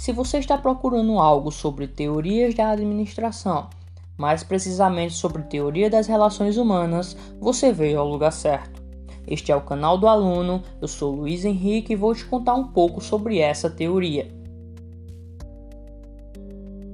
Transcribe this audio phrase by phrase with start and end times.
[0.00, 3.68] Se você está procurando algo sobre teorias da administração,
[4.16, 8.82] mais precisamente sobre teoria das relações humanas, você veio ao lugar certo.
[9.26, 12.68] Este é o canal do aluno, eu sou Luiz Henrique e vou te contar um
[12.68, 14.26] pouco sobre essa teoria.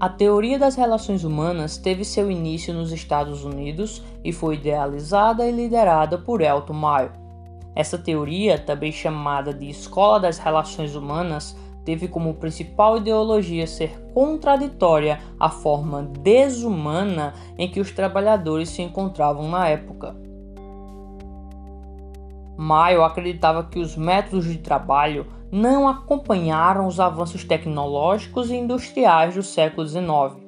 [0.01, 5.53] A teoria das relações humanas teve seu início nos Estados Unidos e foi idealizada e
[5.53, 7.13] liderada por Elton Mayo.
[7.73, 11.55] Essa teoria, também chamada de Escola das Relações Humanas,
[11.87, 19.49] teve como principal ideologia ser contraditória à forma desumana em que os trabalhadores se encontravam
[19.49, 20.17] na época.
[22.59, 29.43] Mayo acreditava que os métodos de trabalho não acompanharam os avanços tecnológicos e industriais do
[29.43, 30.45] século XIX.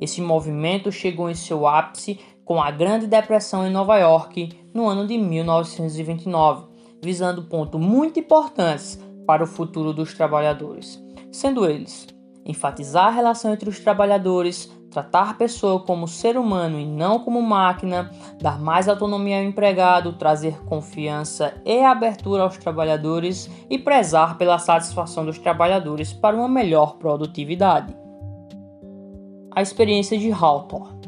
[0.00, 5.06] Esse movimento chegou em seu ápice com a Grande Depressão em Nova York no ano
[5.06, 6.68] de 1929,
[7.02, 12.06] visando pontos muito importantes para o futuro dos trabalhadores, sendo eles
[12.44, 17.40] enfatizar a relação entre os trabalhadores, tratar a pessoa como ser humano e não como
[17.40, 24.58] máquina, dar mais autonomia ao empregado, trazer confiança e abertura aos trabalhadores e prezar pela
[24.58, 27.96] satisfação dos trabalhadores para uma melhor produtividade.
[29.50, 31.03] A experiência de Hawthorne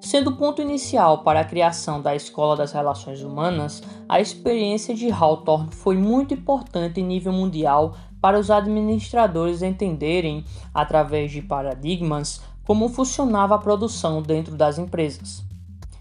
[0.00, 5.10] Sendo o ponto inicial para a criação da Escola das Relações Humanas, a experiência de
[5.10, 12.88] Hawthorne foi muito importante em nível mundial para os administradores entenderem, através de paradigmas, como
[12.88, 15.44] funcionava a produção dentro das empresas.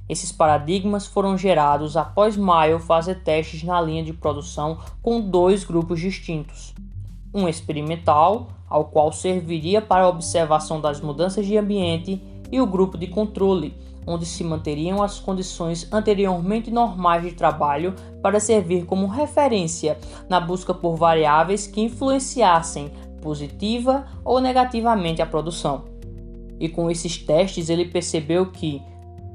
[0.07, 5.99] Esses paradigmas foram gerados após Mayo fazer testes na linha de produção com dois grupos
[5.99, 6.73] distintos.
[7.33, 12.97] Um experimental, ao qual serviria para a observação das mudanças de ambiente, e o grupo
[12.97, 19.97] de controle, onde se manteriam as condições anteriormente normais de trabalho para servir como referência
[20.29, 25.83] na busca por variáveis que influenciassem positiva ou negativamente a produção.
[26.59, 28.81] E com esses testes ele percebeu que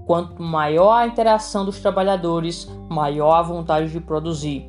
[0.07, 4.69] quanto maior a interação dos trabalhadores, maior a vontade de produzir.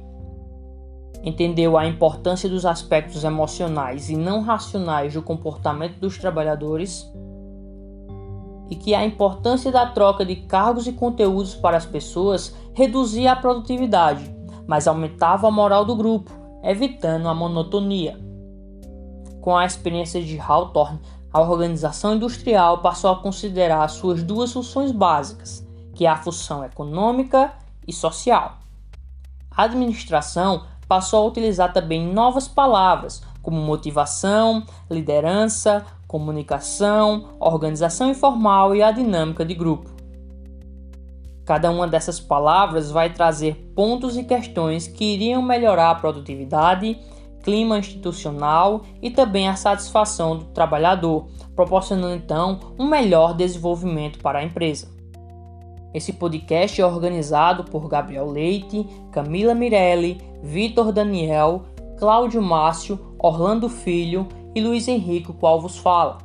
[1.23, 7.09] Entendeu a importância dos aspectos emocionais e não racionais do comportamento dos trabalhadores
[8.69, 13.35] e que a importância da troca de cargos e conteúdos para as pessoas reduzia a
[13.35, 14.33] produtividade,
[14.67, 16.31] mas aumentava a moral do grupo,
[16.63, 18.19] evitando a monotonia.
[19.41, 20.99] Com a experiência de Hawthorne,
[21.31, 27.53] a organização industrial passou a considerar suas duas funções básicas, que é a função econômica
[27.87, 28.59] e social.
[29.51, 38.81] A administração passou a utilizar também novas palavras, como motivação, liderança, comunicação, organização informal e
[38.81, 39.91] a dinâmica de grupo.
[41.45, 46.97] Cada uma dessas palavras vai trazer pontos e questões que iriam melhorar a produtividade
[47.43, 54.43] clima institucional e também a satisfação do trabalhador, proporcionando então um melhor desenvolvimento para a
[54.43, 54.87] empresa.
[55.93, 61.65] Esse podcast é organizado por Gabriel Leite, Camila Mirelli, Vitor Daniel,
[61.97, 66.17] Cláudio Márcio, Orlando Filho e Luiz Henrique, qual vos fala.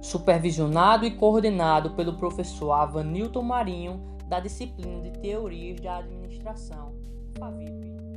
[0.00, 6.92] Supervisionado e coordenado pelo professor Avanilton Marinho, da disciplina de Teorias da Administração,
[7.38, 8.07] FAVIP.